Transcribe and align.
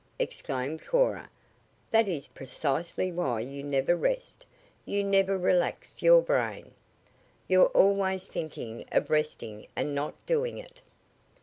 exclaimed 0.17 0.83
Cora, 0.83 1.29
"that 1.91 2.07
is 2.07 2.27
precisely 2.29 3.11
why 3.11 3.41
you 3.41 3.63
never 3.63 3.95
rest 3.95 4.47
you 4.83 5.03
never 5.03 5.37
relax 5.37 6.01
your 6.01 6.23
brain. 6.23 6.71
You're 7.47 7.67
always 7.67 8.27
thinking 8.27 8.83
of 8.91 9.11
resting 9.11 9.67
and 9.75 9.93
not 9.93 10.15
doing 10.25 10.57
it." 10.57 10.81